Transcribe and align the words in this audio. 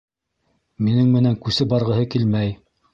Минең 0.87 1.13
менән 1.17 1.39
күсеп 1.45 1.73
барғыһы 1.77 2.11
килмәй. 2.17 2.55